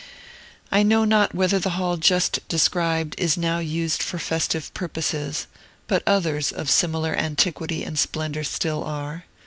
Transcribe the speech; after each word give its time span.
I 0.71 0.81
know 0.81 1.05
not 1.05 1.35
whether 1.35 1.59
the 1.59 1.77
hall 1.77 1.95
just 1.95 2.39
described 2.47 3.13
is 3.19 3.37
now 3.37 3.59
used 3.59 4.01
for 4.01 4.17
festive 4.17 4.73
purposes, 4.73 5.45
but 5.85 6.01
others 6.07 6.51
of 6.51 6.71
similar 6.71 7.15
antiquity 7.15 7.83
and 7.83 7.99
splendor 7.99 8.43
still 8.43 8.83
are. 8.83 9.25